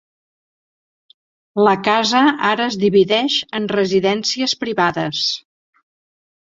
La 1.67 1.75
casa 1.89 2.23
ara 2.53 2.67
es 2.73 2.79
divideix 2.85 3.39
en 3.61 3.71
residències 3.77 4.59
privades. 4.67 5.25